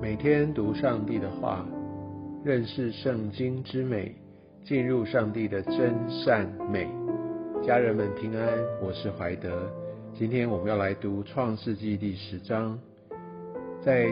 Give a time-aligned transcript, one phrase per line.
[0.00, 1.62] 每天读上帝的话，
[2.42, 4.16] 认识圣经之美，
[4.64, 6.88] 进入上帝的真善美。
[7.62, 8.48] 家人们平安，
[8.82, 9.70] 我是怀德。
[10.14, 12.78] 今天我们要来读创世纪第十章。
[13.84, 14.08] 在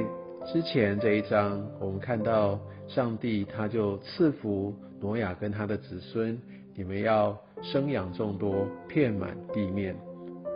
[0.52, 6.38] 之前这一章，我们看到上帝他就赐福挪亚跟他的子孙，
[6.74, 9.96] 你们要生养众多，遍满地面。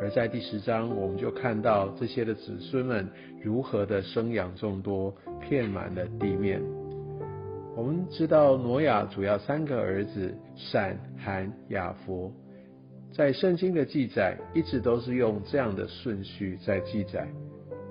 [0.02, 3.08] 而在第十章，我们就看到这些的子孙们
[3.40, 5.14] 如何的生养众多，
[5.48, 6.60] 遍满了地面。
[7.76, 12.32] 我们知道挪亚主要三个儿子闪、含、雅佛，
[13.12, 17.28] 在圣经的记载一直都是用这样的顺序在记载，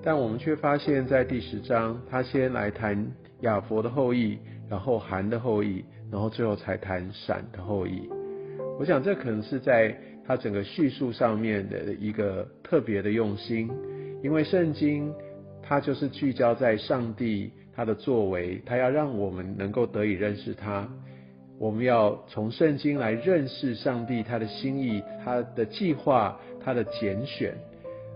[0.02, 3.10] 但我们却发现，在第十章，他先来谈
[3.40, 4.38] 雅佛的后裔，
[4.68, 8.06] 然后含的后裔，然后最后才谈闪的后裔。
[8.82, 9.96] 我想这可能是在。
[10.24, 13.68] 他整个叙述上面的一个特别的用心，
[14.22, 15.12] 因为圣经
[15.60, 20.88] 它就是聚焦在上帝他的作为，他要让我们能够得以认识他。
[21.58, 27.52] 我们要从圣经来认识上帝他的心意、他的计划、他的拣选。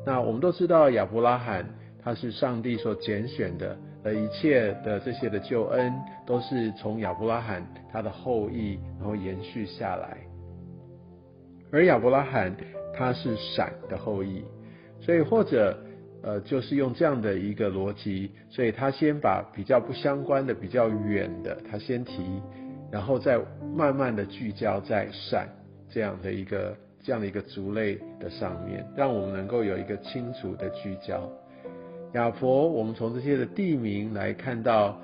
[0.06, 1.68] 那我们都知道亚伯拉罕
[2.00, 5.92] 他是上帝所拣选的，而一切的这些的救恩
[6.24, 10.25] 都是从亚伯拉罕他的后裔然后延续下来。
[11.76, 12.56] 而亚伯拉罕
[12.96, 14.42] 他是闪的后裔，
[14.98, 15.78] 所以或者
[16.22, 22.22] 呃就是用这样的一个逻辑，所以他先把比较不相关的、比较远的他先提，
[22.90, 23.38] 然后再
[23.74, 25.46] 慢慢的聚焦在闪
[25.90, 31.30] 这样的一个这样的一个族类的上面，让我们能够有一个清楚的聚焦。
[32.14, 34.98] 亚佛，我们从这些的地名来看到，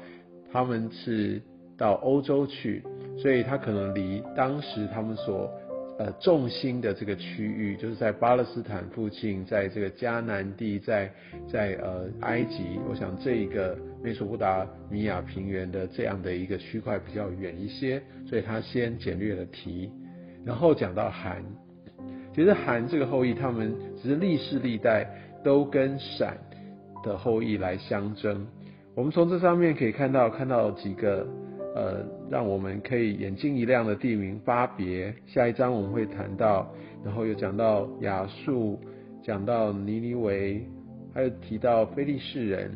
[0.50, 1.42] 他们是
[1.76, 2.82] 到欧洲去，
[3.18, 5.52] 所以他可能离当时他们所
[5.98, 11.12] 呃，重心的这个区域就是在巴勒斯坦附近，在这个迦南地，在
[11.46, 19.90] 在呃埃及，我想这一个美索不达米亚平原的这样的一个区块比较远一些，所以他先简略的提，
[20.46, 21.44] 然后讲到韩，
[22.34, 25.06] 其实韩这个后裔，他们只是历世历代
[25.44, 26.38] 都跟闪
[27.04, 28.46] 的后裔来相争，
[28.96, 31.28] 我们从这上面可以看到看到几个。
[31.74, 36.70] 呃，让我们可以眼睛一亮的地名巴别，下一章我们会谈到，
[37.04, 38.78] 然后又讲到亚述，
[39.22, 40.62] 讲到尼尼维，
[41.14, 42.70] 还有提到非利士人，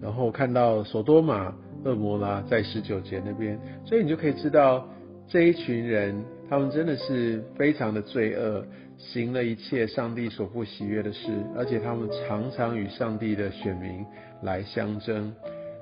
[0.00, 1.52] 然后看到索多玛、
[1.84, 4.88] 恶摩拉在十九节那边，所以你就可以知道
[5.26, 6.14] 这一群人，
[6.48, 8.64] 他们真的是非常的罪恶，
[8.96, 14.06] 行了一切上帝所不喜悦的事，而且他们常常与上帝的选民
[14.42, 15.34] 来相争。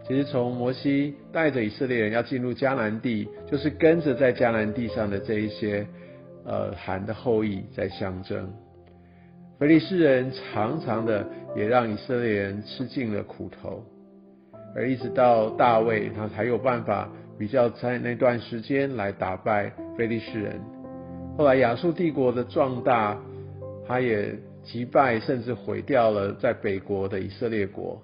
[0.06, 5.86] 其实从摩西带着以色列人要进入迦南地，就是跟着在迦南地上的这一些
[6.44, 8.52] 呃韩的后裔在相争。
[9.58, 11.24] 腓利斯人常常的
[11.56, 13.84] 也让以色列人吃尽了苦头，
[14.74, 17.08] 而一直到大卫他才有办法
[17.38, 20.60] 比较在那段时间来打败腓利斯人。
[21.38, 23.16] 后来亚述帝国的壮大，
[23.86, 24.34] 他也
[24.64, 28.02] 击败甚至毁掉了在北国的以色列国。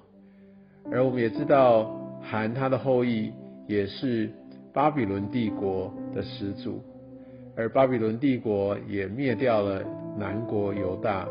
[0.91, 3.33] 而我们也知道，韩他的后裔
[3.67, 4.31] 也是
[4.73, 6.83] 巴比伦帝国的始祖，
[7.57, 9.83] 而巴比伦帝国也灭掉了
[10.19, 11.29] 南国犹大，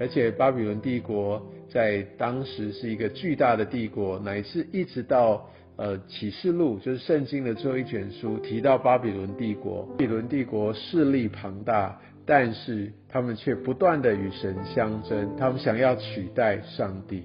[0.00, 11.96] 而且巴比伦帝国在当时是一个巨大的帝国，乃至一直到呃启示录，就是圣经的最后一卷书提到巴比伦帝国，巴比伦帝国势力庞大，
[12.26, 17.24] 但是他们却不断的与神相争，他们想要取代上帝。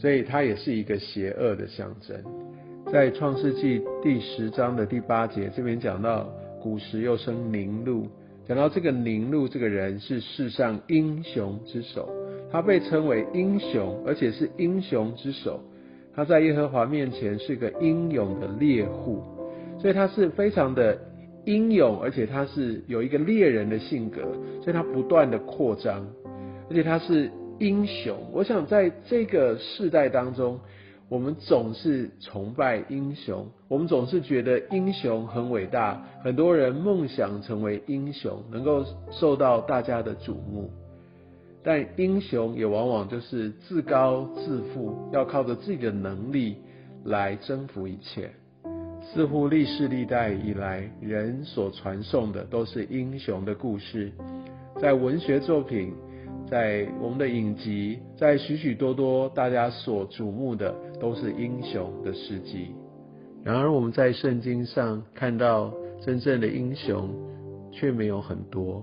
[0.00, 2.16] 所以它也是一个邪恶的象征。
[2.92, 6.32] 在创世纪第十章的第八节，这边讲到
[6.62, 8.06] 古时又生宁禄，
[8.46, 12.08] 讲到这个宁禄这个人是世上英雄之首，
[12.52, 15.60] 他被称为英雄，而且是英雄之首。
[16.14, 19.20] 他在耶和华面前是个英勇的猎户，
[19.80, 20.96] 所以他是非常的
[21.44, 24.20] 英勇，而且他是有一个猎人的性格，
[24.62, 26.06] 所以他不断的扩张，
[26.70, 27.28] 而且他是。
[27.58, 30.60] 英雄，我想在这个世代当中，
[31.08, 40.70] 我们总是崇拜英雄，我们总是觉得英雄很伟大，很多人梦想成为英雄，能够受到大家的瞩目。
[41.64, 46.58] 但英雄也往往就是自高自负，要靠着自己的能力
[47.04, 48.30] 来征服一切。
[49.02, 54.12] 似乎历世历代以来，人所传颂的都是英雄的故事，
[54.80, 55.92] 在文学作品。
[56.50, 62.68] 在我们的影集，在许许多多大家所瞩目的都是英雄的事迹。
[63.44, 67.10] 然而我们在圣经上看到真正的英雄
[67.70, 68.82] 却没有很多。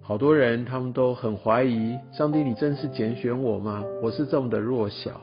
[0.00, 3.84] 好多人他们都很怀疑：上帝，你真是拣选我吗？
[4.02, 5.20] 我是这么的弱小。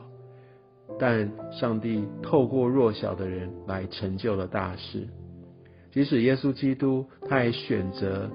[0.98, 5.06] 但上帝透过弱小的人来成就了大事。
[5.92, 8.30] 即使耶稣基督，他也选择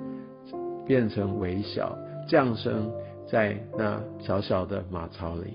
[0.86, 1.98] 变成微小，
[2.28, 2.92] 降生
[3.28, 5.54] 在那小小的马槽里。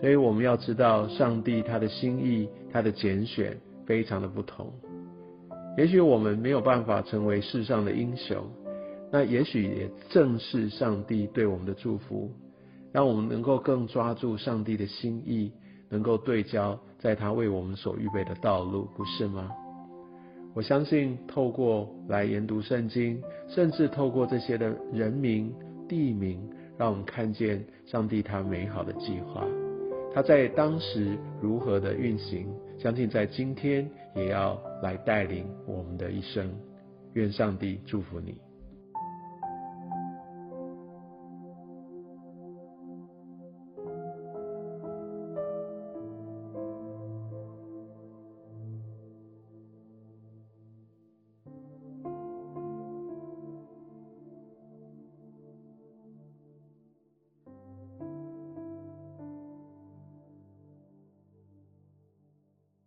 [0.00, 3.56] 所以我们要知道，上帝他的心意，他的拣选
[3.86, 4.70] 非常的不同。
[5.78, 8.44] 也许我们没有办法成为世上的英雄，
[9.10, 12.30] 那也许也正是上帝对我们的祝福，
[12.92, 15.52] 让我们能够更抓住上帝的心意，
[15.88, 19.50] 能够对焦在他为我们所预备的道路，不是吗？
[20.54, 25.52] 我相信透过来研读圣经，甚至透过这些的人名、
[25.86, 26.40] 地名，
[26.78, 29.44] 让我们看见上帝他美好的计划。
[30.14, 36.50] 他在当时如何的运行，相信在今天也要来带领我们的一生。
[37.14, 38.45] 愿上帝祝福你。